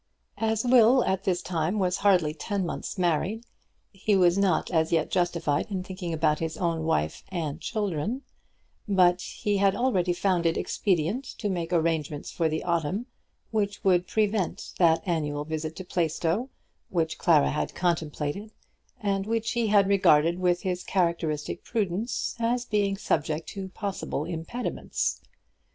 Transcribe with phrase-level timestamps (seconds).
[0.39, 3.45] As Will at this time was hardly ten months married,
[3.93, 8.23] he was not as yet justified in thinking about his own wife and children;
[8.89, 13.05] but he had already found it expedient to make arrangements for the autumn,
[13.51, 16.49] which would prevent that annual visit to Plaistow
[16.89, 18.51] which Clara had contemplated,
[19.03, 25.21] and which he had regarded with his characteristic prudence as being subject to possible impediments.